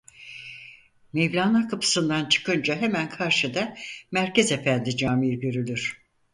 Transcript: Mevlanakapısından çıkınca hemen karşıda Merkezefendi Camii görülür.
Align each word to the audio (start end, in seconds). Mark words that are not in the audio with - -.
Mevlanakapısından 1.13 2.25
çıkınca 2.29 2.75
hemen 2.81 3.09
karşıda 3.09 3.77
Merkezefendi 4.11 4.97
Camii 4.97 5.39
görülür. 5.39 6.01